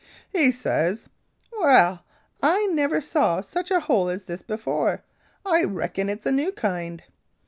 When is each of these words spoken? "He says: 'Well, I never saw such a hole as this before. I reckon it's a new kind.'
"He 0.33 0.49
says: 0.49 1.09
'Well, 1.59 2.03
I 2.41 2.65
never 2.71 3.01
saw 3.01 3.41
such 3.41 3.69
a 3.69 3.81
hole 3.81 4.09
as 4.09 4.23
this 4.23 4.41
before. 4.41 5.03
I 5.45 5.63
reckon 5.63 6.09
it's 6.09 6.25
a 6.25 6.31
new 6.31 6.51
kind.' 6.51 7.03